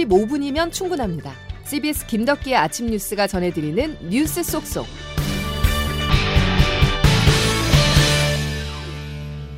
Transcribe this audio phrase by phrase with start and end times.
[0.00, 1.32] 15분이면 충분합니다.
[1.64, 4.86] CBS 김덕기의 아침 뉴스가 전해드리는 뉴스 속속.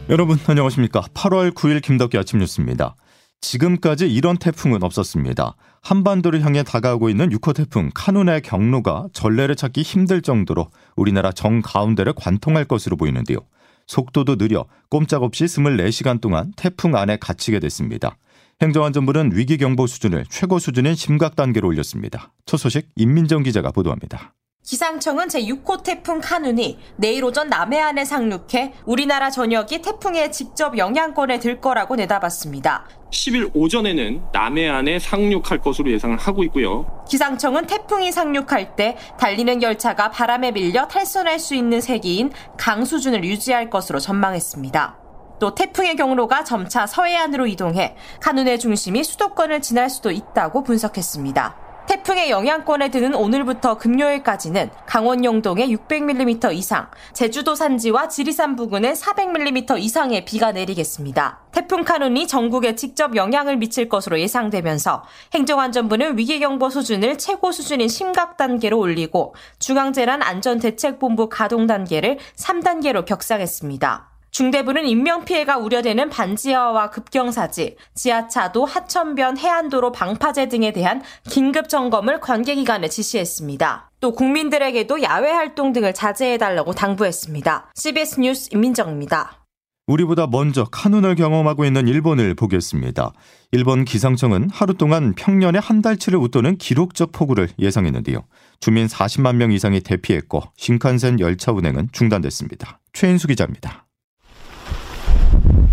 [0.08, 1.02] 여러분 안녕하십니까?
[1.14, 2.96] 8월 9일 김덕기 아침 뉴스입니다.
[3.40, 5.56] 지금까지 이런 태풍은 없었습니다.
[5.80, 12.66] 한반도를 향해 다가오고 있는 6호 태풍 카눈의 경로가 전례를 찾기 힘들 정도로 우리나라 정가운데를 관통할
[12.66, 13.38] 것으로 보이는데요.
[13.86, 18.16] 속도도 느려 꼼짝없이 24시간 동안 태풍 안에 갇히게 됐습니다.
[18.60, 22.32] 행정안전부는 위기경보 수준을 최고 수준인 심각 단계로 올렸습니다.
[22.46, 24.34] 첫 소식 임민정 기자가 보도합니다.
[24.64, 31.96] 기상청은 제6호 태풍 카눈이 내일 오전 남해안에 상륙해 우리나라 전역이 태풍의 직접 영향권에 들 거라고
[31.96, 32.86] 내다봤습니다.
[33.10, 37.04] 10일 오전에는 남해안에 상륙할 것으로 예상을 하고 있고요.
[37.08, 43.68] 기상청은 태풍이 상륙할 때 달리는 열차가 바람에 밀려 탈선할 수 있는 세기인 강 수준을 유지할
[43.68, 45.01] 것으로 전망했습니다.
[45.42, 51.56] 또 태풍의 경로가 점차 서해안으로 이동해 카눈의 중심이 수도권을 지날 수도 있다고 분석했습니다.
[51.88, 60.24] 태풍의 영향권에 드는 오늘부터 금요일까지는 강원 영동에 600mm 이상, 제주도 산지와 지리산 부근에 400mm 이상의
[60.24, 61.40] 비가 내리겠습니다.
[61.50, 65.02] 태풍 카눈이 전국에 직접 영향을 미칠 것으로 예상되면서
[65.34, 74.11] 행정안전부는 위기경보 수준을 최고 수준인 심각 단계로 올리고 중앙재난안전대책본부 가동 단계를 3단계로 격상했습니다.
[74.32, 83.90] 중대부는 인명피해가 우려되는 반지하와 급경사지, 지하차도, 하천변, 해안도로 방파제 등에 대한 긴급 점검을 관계기관에 지시했습니다.
[84.00, 87.72] 또 국민들에게도 야외 활동 등을 자제해달라고 당부했습니다.
[87.74, 89.42] CBS 뉴스 임민정입니다.
[89.86, 93.12] 우리보다 먼저 카눈을 경험하고 있는 일본을 보겠습니다.
[93.50, 98.24] 일본 기상청은 하루 동안 평년에 한 달치를 웃도는 기록적 폭우를 예상했는데요.
[98.60, 102.80] 주민 40만 명 이상이 대피했고 신칸센 열차 운행은 중단됐습니다.
[102.94, 103.84] 최인수 기자입니다.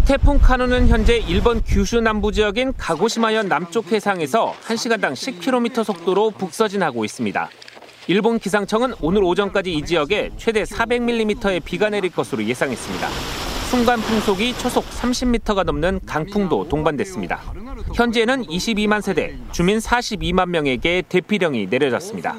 [0.06, 7.50] 태풍 카누는 현재 일본 규슈 남부 지역인 가고시마현 남쪽 해상에서 1시간당 10km 속도로 북서진하고 있습니다.
[8.08, 13.08] 일본 기상청은 오늘 오전까지 이 지역에 최대 400mm의 비가 내릴 것으로 예상했습니다.
[13.70, 17.54] 순간 풍속이 초속 30m가 넘는 강풍도 동반됐습니다.
[17.94, 22.36] 현재는 22만 세대, 주민 42만 명에게 대피령이 내려졌습니다.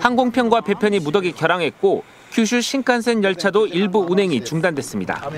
[0.00, 5.30] 항공편과 배편이 무더기 결항했고 규슈 신칸센 열차도 일부 운행이 중단됐습니다.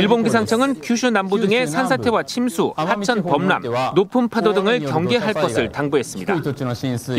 [0.00, 3.62] 일본 기상청은 규슈 남부 등의 산사태와 침수, 하천 범람,
[3.94, 6.40] 높은 파도 등을 경계할 것을 당부했습니다.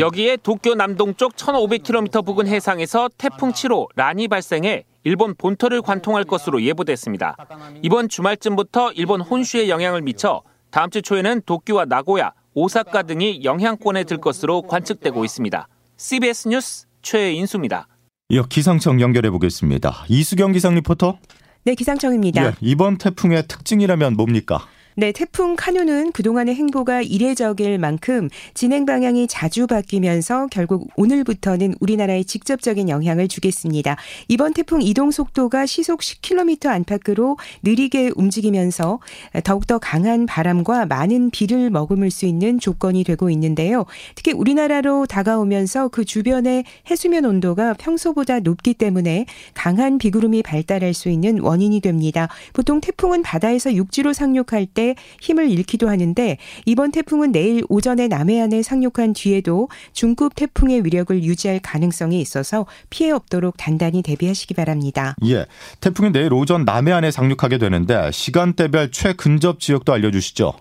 [0.00, 7.36] 여기에 도쿄 남동쪽 1,500km 부근 해상에서 태풍 7호 란이 발생해 일본 본토를 관통할 것으로 예보됐습니다.
[7.82, 10.42] 이번 주말쯤부터 일본 혼슈에 영향을 미쳐
[10.72, 15.68] 다음 주 초에는 도쿄와 나고야, 오사카 등이 영향권에 들 것으로 관측되고 있습니다.
[15.96, 17.86] CBS 뉴스 최인수입니다.
[18.30, 20.04] 이어 기상청 연결해 보겠습니다.
[20.08, 21.18] 이수경 기상 리포터.
[21.64, 22.46] 네, 기상청입니다.
[22.46, 24.66] 예, 이번 태풍의 특징이라면 뭡니까?
[25.00, 32.90] 네, 태풍 카누는 그동안의 행보가 이례적일 만큼 진행 방향이 자주 바뀌면서 결국 오늘부터는 우리나라에 직접적인
[32.90, 33.96] 영향을 주겠습니다.
[34.28, 39.00] 이번 태풍 이동 속도가 시속 10km 안팎으로 느리게 움직이면서
[39.42, 43.86] 더욱더 강한 바람과 많은 비를 머금을 수 있는 조건이 되고 있는데요.
[44.16, 49.24] 특히 우리나라로 다가오면서 그 주변의 해수면 온도가 평소보다 높기 때문에
[49.54, 52.28] 강한 비구름이 발달할 수 있는 원인이 됩니다.
[52.52, 54.89] 보통 태풍은 바다에서 육지로 상륙할 때
[55.20, 62.20] 힘을 잃기도 하는데 이번 태풍은 내일 오전에 남해안에 상륙한 뒤에도 중급 태풍의 위력을 유지할 가능성이
[62.20, 65.14] 있어서 피해 없도록 단단히 대비하시기 바랍니다.
[65.26, 65.46] 예.
[65.80, 70.54] 태풍이 내일 오전 남해안에 상륙하게 되는데 시간대별 최근접 지역도 알려 주시죠.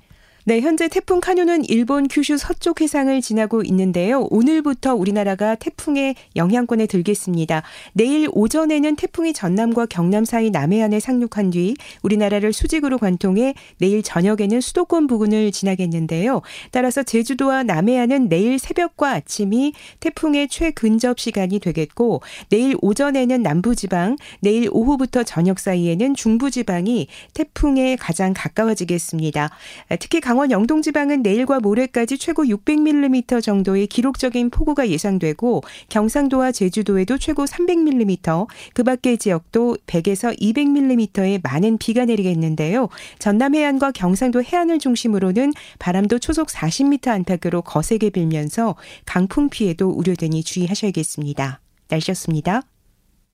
[0.49, 4.25] 네, 현재 태풍 카누는 일본 규슈 서쪽 해상을 지나고 있는데요.
[4.31, 7.61] 오늘부터 우리나라가 태풍의 영향권에 들겠습니다.
[7.93, 15.05] 내일 오전에는 태풍이 전남과 경남 사이 남해안에 상륙한 뒤 우리나라를 수직으로 관통해 내일 저녁에는 수도권
[15.05, 16.41] 부근을 지나겠는데요.
[16.71, 25.21] 따라서 제주도와 남해안은 내일 새벽과 아침이 태풍의 최근접 시간이 되겠고 내일 오전에는 남부지방, 내일 오후부터
[25.21, 29.51] 저녁 사이에는 중부지방이 태풍에 가장 가까워지겠습니다.
[29.99, 37.45] 특히 강원 영동 지방은 내일과 모레까지 최고 600mm 정도의 기록적인 폭우가 예상되고 경상도와 제주도에도 최고
[37.45, 42.89] 300mm, 그 밖의 지역도 100에서 200mm의 많은 비가 내리겠는데요.
[43.19, 48.75] 전남 해안과 경상도 해안을 중심으로는 바람도 초속 40m 안팎으로 거세게 빌면서
[49.05, 51.59] 강풍 피해도 우려되니 주의하셔야겠습니다.
[51.89, 52.61] 날씨였습니다.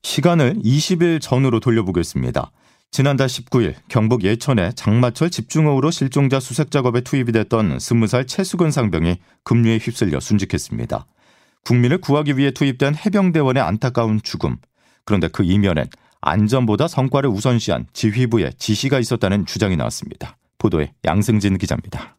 [0.02, 2.50] 시간을 20일 전으로 돌려보겠습니다.
[2.90, 9.78] 지난달 19일 경북 예천의 장마철 집중호우로 실종자 수색 작업에 투입이 됐던 20살 최수근 상병이 급류에
[9.78, 11.06] 휩쓸려 순직했습니다.
[11.64, 14.56] 국민을 구하기 위해 투입된 해병대원의 안타까운 죽음.
[15.04, 15.88] 그런데 그 이면엔
[16.20, 20.36] 안전보다 성과를 우선시한 지휘부의 지시가 있었다는 주장이 나왔습니다.
[20.58, 22.16] 보도에 양승진 기자입니다.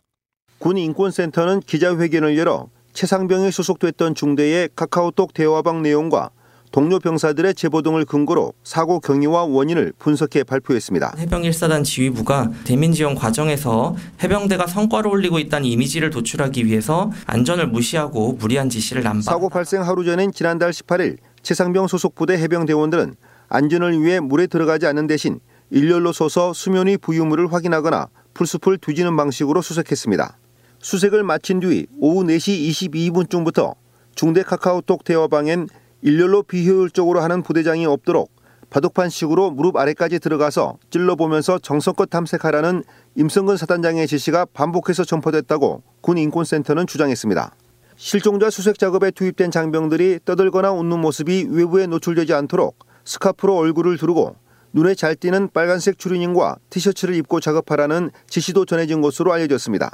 [0.60, 6.32] 군 인권센터는 기자회견을 열어 최상병이 소속됐던 중대의 카카오톡 대화방 내용과
[6.78, 11.16] 동료 병사들의 제보 등을 근거로 사고 경위와 원인을 분석해 발표했습니다.
[11.18, 18.34] 해병 1사단 지휘부가 대민 지원 과정에서 해병대가 성과를 올리고 있다는 이미지를 도출하기 위해서 안전을 무시하고
[18.34, 19.24] 무리한 지시를 남발.
[19.24, 23.16] 사고 발생 하루 전인 지난달 18일 최상병 소속 부대 해병대원들은
[23.50, 25.40] 안전을 위해 물에 들어가지 않는 대신
[25.72, 30.38] 일렬로 서서 수면 위 부유물을 확인하거나 풀숲을 뒤지는 방식으로 수색했습니다.
[30.78, 33.74] 수색을 마친 뒤 오후 4시 22분쯤부터
[34.14, 35.70] 중대 카카오톡 대화방엔
[36.02, 38.32] 일렬로 비효율적으로 하는 부대장이 없도록
[38.70, 42.84] 바둑판식으로 무릎 아래까지 들어가서 찔러보면서 정성껏 탐색하라는
[43.16, 47.56] 임성근 사단장의 지시가 반복해서 전파됐다고 군 인권센터는 주장했습니다.
[47.96, 54.36] 실종자 수색 작업에 투입된 장병들이 떠들거나 웃는 모습이 외부에 노출되지 않도록 스카프로 얼굴을 두르고
[54.74, 59.90] 눈에 잘 띄는 빨간색 추리닝과 티셔츠를 입고 작업하라는 지시도 전해진 것으로 알려졌습니다.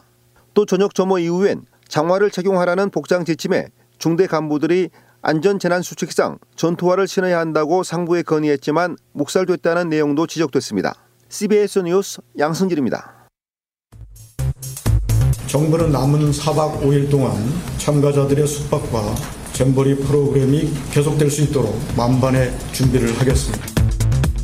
[0.53, 3.67] 또 저녁 점호 이후엔 장화를 착용하라는 복장 지침에
[3.99, 4.89] 중대 간부들이
[5.23, 10.93] 안전재난수칙상 전투화를 신어야 한다고 상부에 건의했지만 묵살됐다는 내용도 지적됐습니다.
[11.29, 13.29] CBS 뉴스 양승길입니다.
[15.47, 17.33] 정부는 남은 4박 5일 동안
[17.77, 19.15] 참가자들의 숙박과
[19.53, 23.72] 잼버리 프로그램이 계속될 수 있도록 만반의 준비를 하겠습니다.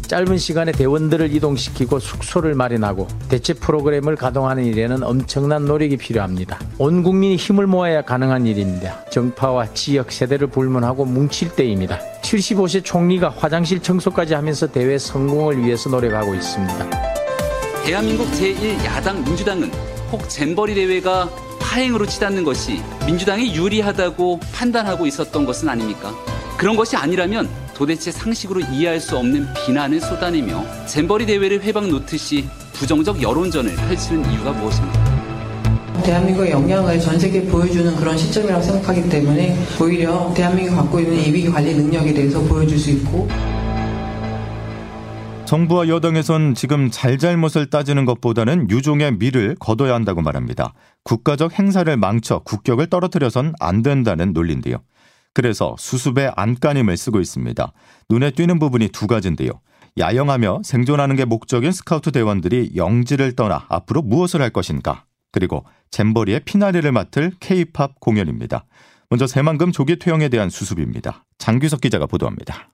[0.09, 6.57] 짧은 시간에 대원들을 이동시키고 숙소를 마련하고 대체 프로그램을 가동하는 일에는 엄청난 노력이 필요합니다.
[6.79, 9.05] 온 국민이 힘을 모아야 가능한 일입니다.
[9.11, 11.99] 정파와 지역 세대를 불문하고 뭉칠 때입니다.
[12.23, 16.89] 75세 총리가 화장실 청소까지 하면서 대회 성공을 위해서 노력하고 있습니다.
[17.85, 19.71] 대한민국 제1야당 민주당은
[20.11, 21.29] 혹 잼버리 대회가
[21.59, 26.11] 파행으로 치닫는 것이 민주당이 유리하다고 판단하고 있었던 것은 아닙니까?
[26.57, 27.47] 그런 것이 아니라면
[27.79, 34.51] 도대체 상식으로 이해할 수 없는 비난을 쏟아내며 잼버리 대회를 회방 놓듯이 부정적 여론전을 펼치는 이유가
[34.51, 36.01] 무엇입니까?
[36.03, 41.49] 대한민국의 역량을 전 세계에 보여주는 그런 시점이라고 생각하기 때문에 오히려 대한민국이 갖고 있는 이 위기
[41.49, 43.29] 관리 능력에 대해서 보여줄 수 있고
[45.45, 50.73] 정부와 여당에선 지금 잘잘못을 따지는 것보다는 유종의 미를 거둬야 한다고 말합니다.
[51.05, 54.79] 국가적 행사를 망쳐 국격을 떨어뜨려선 안 된다는 논리인데요.
[55.33, 57.71] 그래서 수습에 안간힘을 쓰고 있습니다.
[58.09, 59.51] 눈에 띄는 부분이 두 가지인데요.
[59.97, 65.05] 야영하며 생존하는 게 목적인 스카우트 대원들이 영지를 떠나 앞으로 무엇을 할 것인가?
[65.31, 68.65] 그리고 잼버리의 피나리를 맡을 K-팝 공연입니다.
[69.09, 71.25] 먼저 새만금 조기 퇴영에 대한 수습입니다.
[71.37, 72.69] 장규석 기자가 보도합니다.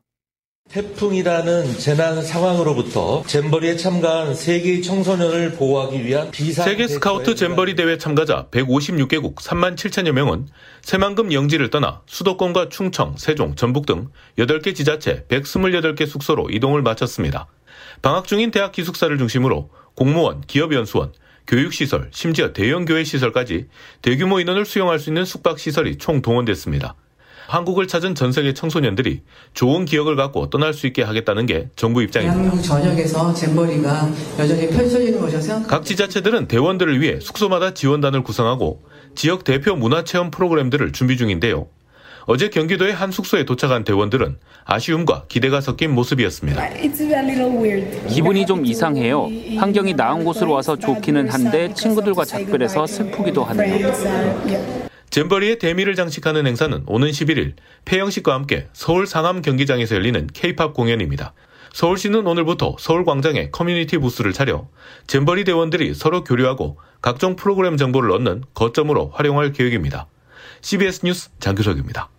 [0.75, 8.47] 태풍이라는 재난 상황으로부터 잼버리에 참가한 세계의 청소년을 보호하기 위한 비상 세계 스카우트 잼버리 대회 참가자
[8.51, 10.49] 156개국 3만 7천여 명은
[10.81, 17.47] 새만금 영지를 떠나 수도권과 충청, 세종, 전북 등 8개 지자체 128개 숙소로 이동을 마쳤습니다.
[18.01, 21.13] 방학 중인 대학 기숙사를 중심으로 공무원, 기업연수원,
[21.47, 23.67] 교육시설, 심지어 대형 교회 시설까지
[24.01, 26.95] 대규모 인원을 수용할 수 있는 숙박시설이 총 동원됐습니다.
[27.47, 29.21] 한국을 찾은 전 세계 청소년들이
[29.53, 32.41] 좋은 기억을 갖고 떠날 수 있게 하겠다는 게 정부 입장입니다.
[32.41, 34.09] 대한민국 전역에서 잼버리가
[34.39, 35.67] 여전히 펼쳐지는 것이라 생각.
[35.67, 38.83] 각 지자체들은 대원들을 위해 숙소마다 지원단을 구성하고
[39.15, 41.67] 지역 대표 문화체험 프로그램들을 준비 중인데요.
[42.27, 46.69] 어제 경기도의 한 숙소에 도착한 대원들은 아쉬움과 기대가 섞인 모습이었습니다.
[48.09, 49.29] 기분이 좀 이상해요.
[49.57, 54.84] 환경이 나은 곳으로 와서 좋기는 한데 친구들과 작별해서 슬프기도 하네요.
[55.15, 57.53] 잼버리의 대미를 장식하는 행사는 오는 11일
[57.85, 61.33] 폐영식과 함께 서울 상암 경기장에서 열리는 K-팝 공연입니다.
[61.71, 64.67] 서울시는 오늘부터 서울광장에 커뮤니티 부스를 차려
[65.07, 70.07] 잼버리 대원들이 서로 교류하고 각종 프로그램 정보를 얻는 거점으로 활용할 계획입니다.
[70.59, 72.09] CBS 뉴스 장규석입니다.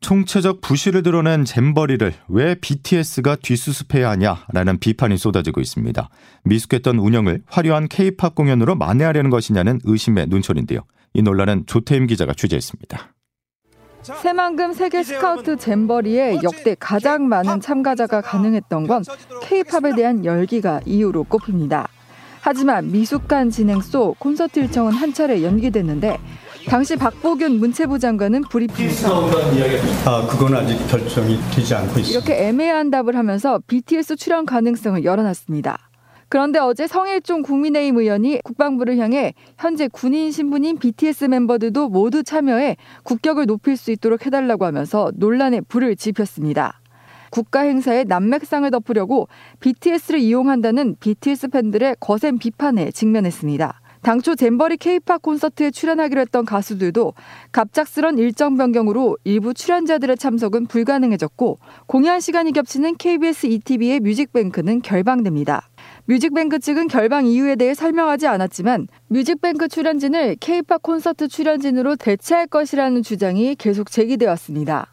[0.00, 6.08] 총체적 부실을 드러낸 잼버리를 왜 BTS가 뒷수습해야 하냐라는 비판이 쏟아지고 있습니다.
[6.44, 10.80] 미숙했던 운영을 화려한 K-팝 공연으로 만회하려는 것이냐는 의심의 눈초리인데요.
[11.14, 13.14] 이 논란은 조태임 기자가 취재했습니다.
[14.02, 19.02] 새만금 세계 스카우트 잼버리에 역대 가장 많은 참가자가 가능했던 건
[19.42, 21.88] K-팝에 대한 열기가 이유로 꼽힙니다.
[22.40, 26.18] 하지만 미숙한 진행 속 콘서트 일정은 한 차례 연기됐는데
[26.68, 29.30] 당시 박보균 문체부 장관은 브리핑에서
[30.04, 32.10] 아, 그건 아직 결정이 되지 않고 있습니다.
[32.10, 35.78] 이렇게 애매한 답을 하면서 BTS 출연 가능성을 열어놨습니다.
[36.28, 43.46] 그런데 어제 성일종 국민의힘 의원이 국방부를 향해 현재 군인 신분인 BTS 멤버들도 모두 참여해 국격을
[43.46, 46.82] 높일 수 있도록 해달라고 하면서 논란에 불을 지폈습니다.
[47.30, 49.28] 국가 행사에 남맥상을 덮으려고
[49.60, 53.80] BTS를 이용한다는 BTS 팬들의 거센 비판에 직면했습니다.
[54.02, 57.14] 당초 잼버리 케이팝 콘서트에 출연하기로 했던 가수들도
[57.52, 65.68] 갑작스런 일정 변경으로 일부 출연자들의 참석은 불가능해졌고 공연 시간이 겹치는 KBS 2TV의 뮤직뱅크는 결방됩니다.
[66.06, 73.56] 뮤직뱅크 측은 결방 이유에 대해 설명하지 않았지만 뮤직뱅크 출연진을 케이팝 콘서트 출연진으로 대체할 것이라는 주장이
[73.56, 74.86] 계속 제기되었습니다.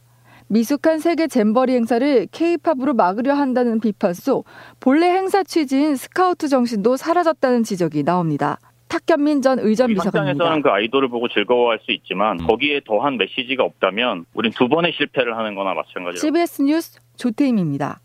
[0.47, 4.45] 미숙한 세계 잼버리 행사를 케이팝으로 막으려 한다는 비판 속
[4.79, 8.59] 본래 행사 취지인 스카우트 정신도 사라졌다는 지적이 나옵니다.
[8.95, 10.19] 탁현민 전 의전 비서관입니다.
[10.45, 15.37] 현장에서는 그 아이돌을 보고 즐거워할 수 있지만 거기에 더한 메시지가 없다면 우린 두 번의 실패를
[15.37, 17.99] 하는 거나 마찬가지로 CBS 뉴스 조태임입니다.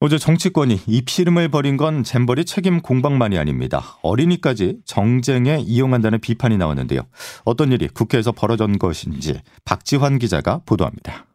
[0.00, 3.80] 어제 정치권이 입씨름을 벌인 건 잼버리 책임 공방만이 아닙니다.
[4.02, 7.00] 어린이까지 정쟁에 이용한다는 비판이 나왔는데요.
[7.44, 11.26] 어떤 일이 국회에서 벌어진 것인지 박지환 기자가 보도합니다.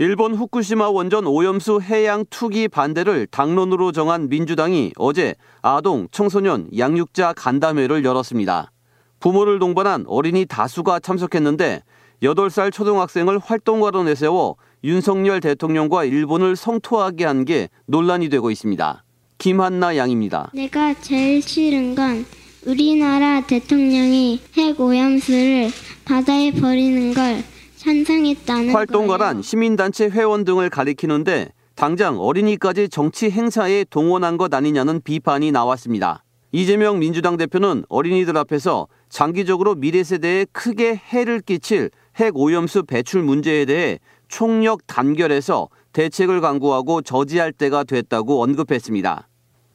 [0.00, 8.04] 일본 후쿠시마 원전 오염수 해양 투기 반대를 당론으로 정한 민주당이 어제 아동, 청소년, 양육자 간담회를
[8.04, 8.70] 열었습니다.
[9.18, 11.82] 부모를 동반한 어린이 다수가 참석했는데
[12.22, 19.02] 8살 초등학생을 활동가로 내세워 윤석열 대통령과 일본을 성토하게 한 게 논란이 되고 있습니다.
[19.38, 20.52] 김한나 양입니다.
[20.54, 22.24] 내가 제일 싫은 건
[22.64, 25.70] 우리나라 대통령이 핵 오염수를
[26.04, 27.42] 바다에 버리는 걸
[27.78, 36.24] 찬성했다는 활동가란 시민단체 회원 등을 가리키는데 당장 어린이까지 정치 행사에 동원한 것 아니냐는 비판이 나왔습니다.
[36.50, 43.64] 이재명 민주당 대표는 어린이들 앞에서 장기적으로 미래 세대에 크게 해를 끼칠 핵 오염수 배출 문제에
[43.64, 49.28] 대해 총력 단결해서 대책을 강구하고 저지할 때가 됐다고 언급했습니다.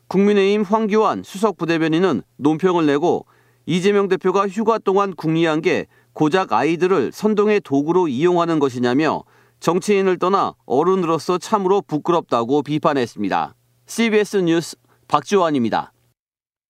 [0.09, 3.25] 국민의힘 황교안 수석 부대변인은 논평을 내고
[3.65, 9.23] 이재명 대표가 휴가 동안 궁리한 게 고작 아이들을 선동의 도구로 이용하는 것이냐며
[9.59, 13.55] 정치인을 떠나 어른으로서 참으로 부끄럽다고 비판했습니다.
[13.85, 14.75] CBS 뉴스
[15.07, 15.93] 박지원입니다.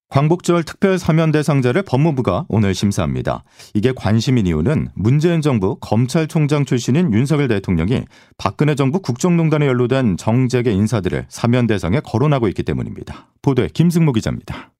[0.09, 3.43] 광복절 특별 사면 대상자를 법무부가 오늘 심사합니다.
[3.73, 8.03] 이게 관심인 이유는 문재인 정부 검찰총장 출신인 윤석열 대통령이
[8.37, 13.29] 박근혜 정부 국정농단에 연루된 정재계 인사들을 사면 대상에 거론하고 있기 때문입니다.
[13.41, 14.72] 보도에 김승모 기자입니다.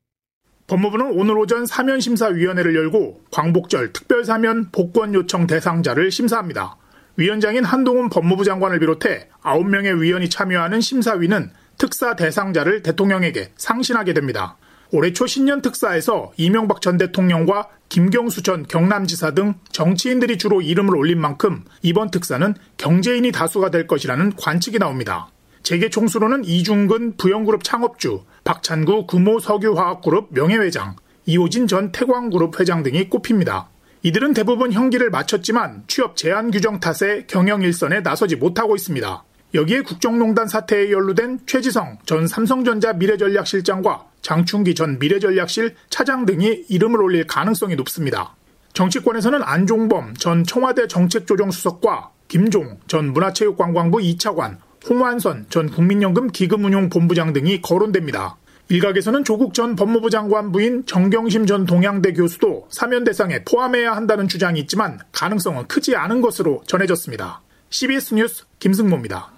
[0.68, 6.78] 법무부는 오늘 오전 사면심사위원회를 열고 광복절 특별사면 복권 요청 대상자를 심사합니다.
[7.18, 14.58] 위원장인 한동훈 법무부 장관을 비롯해 9명의 위원이 참여하는 심사위는 특사 대상자를 대통령에게 상신하게 됩니다.
[14.92, 21.20] 올해 초 신년 특사에서 이명박 전 대통령과 김경수 전 경남지사 등 정치인들이 주로 이름을 올린
[21.20, 25.33] 만큼 이번 특사는 경제인이 다수가 될 것이라는 관측이 나옵니다.
[25.64, 33.70] 재계 총수로는 이중근 부영그룹 창업주, 박찬구 금호 석유화학그룹 명예회장, 이호진 전 태광그룹 회장 등이 꼽힙니다.
[34.02, 39.24] 이들은 대부분 형기를 마쳤지만 취업 제한 규정 탓에 경영 일선에 나서지 못하고 있습니다.
[39.54, 47.26] 여기에 국정농단 사태에 연루된 최지성 전 삼성전자 미래전략실장과 장충기 전 미래전략실 차장 등이 이름을 올릴
[47.26, 48.36] 가능성이 높습니다.
[48.74, 54.58] 정치권에서는 안종범 전 청와대 정책조정수석과 김종 전 문화체육관광부 2차관,
[54.90, 58.38] 홍완선 전 국민연금 기금운용본부장 등이 거론됩니다.
[58.70, 64.60] 일각에서는 조국 전 법무부 장관 부인 정경심 전 동양대 교수도 사면 대상에 포함해야 한다는 주장이
[64.62, 67.42] 있지만 가능성은 크지 않은 것으로 전해졌습니다.
[67.70, 69.32] CBS 뉴스 김승모입니다.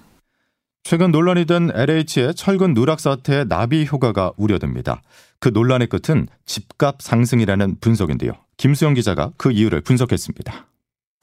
[0.83, 5.01] 최근 논란이 된 LH의 철근 누락 사태의 나비 효과가 우려됩니다.
[5.39, 8.33] 그 논란의 끝은 집값 상승이라는 분석인데요.
[8.57, 10.67] 김수영 기자가 그 이유를 분석했습니다.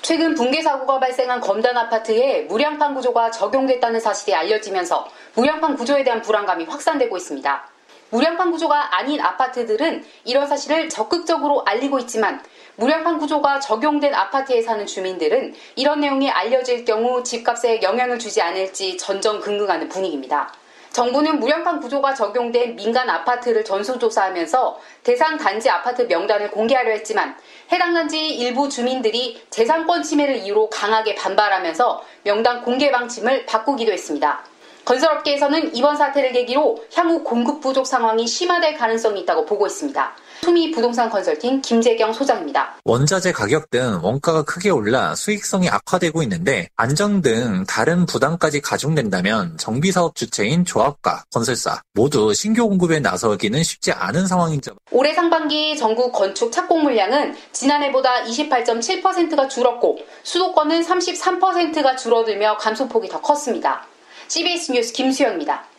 [0.02, 6.64] 최근 붕괴 사고가 발생한 검단 아파트에 무량판 구조가 적용됐다는 사실이 알려지면서 무량판 구조에 대한 불안감이
[6.64, 7.68] 확산되고 있습니다.
[8.10, 12.42] 무량판 구조가 아닌 아파트들은 이런 사실을 적극적으로 알리고 있지만
[12.76, 19.88] 무량판 구조가 적용된 아파트에 사는 주민들은 이런 내용이 알려질 경우 집값에 영향을 주지 않을지 전전긍긍하는
[19.88, 20.52] 분위기입니다.
[20.92, 27.34] 정부는 무량판 구조가 적용된 민간 아파트를 전수조사하면서 대상 단지 아파트 명단을 공개하려 했지만
[27.72, 34.44] 해당 단지 일부 주민들이 재산권 침해를 이유로 강하게 반발하면서 명단 공개 방침을 바꾸기도 했습니다.
[34.84, 40.14] 건설업계에서는 이번 사태를 계기로 향후 공급 부족 상황이 심화될 가능성이 있다고 보고 있습니다.
[40.42, 42.74] 투미 부동산 컨설팅 김재경 소장입니다.
[42.84, 50.16] 원자재 가격 등 원가가 크게 올라 수익성이 악화되고 있는데 안전 등 다른 부담까지 가중된다면 정비사업
[50.16, 54.72] 주체인 조합과 건설사 모두 신규 공급에 나서기는 쉽지 않은 상황이죠.
[54.90, 63.86] 올해 상반기 전국 건축 착공 물량은 지난해보다 28.7%가 줄었고 수도권은 33%가 줄어들며 감소폭이 더 컸습니다.
[64.26, 65.71] CBS 뉴스 김수영입니다.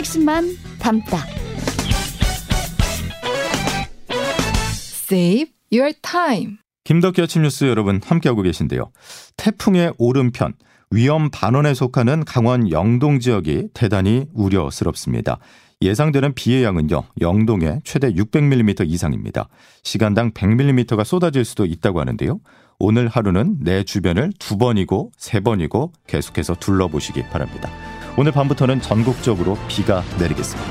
[0.00, 1.18] 핵심만 담다.
[5.10, 6.56] Save your time.
[6.84, 8.92] 김덕기 아침 뉴스 여러분 함께하고 계신데요.
[9.36, 10.54] 태풍의 오른편
[10.90, 15.38] 위험 반원에 속하는 강원 영동 지역이 대단히 우려스럽습니다.
[15.82, 19.48] 예상되는 비의 양은요, 영동에 최대 600mm 이상입니다.
[19.82, 22.40] 시간당 100mm가 쏟아질 수도 있다고 하는데요.
[22.78, 27.70] 오늘 하루는 내 주변을 두 번이고 세 번이고 계속해서 둘러보시기 바랍니다.
[28.16, 30.70] 오늘 밤부터는 전국적으로 비가 내리겠습니다.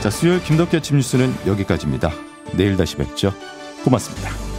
[0.00, 2.10] 자, 수요일 김덕기 아침 뉴스는 여기까지입니다.
[2.54, 3.32] 내일 다시 뵙죠.
[3.84, 4.51] 고맙습니다.